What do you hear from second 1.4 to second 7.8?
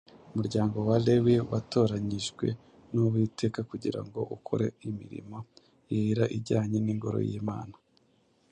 watoranyijwe n’Uwiteka kugira ngo ukore imirimo yera ijyanye n’ingoro y’Imana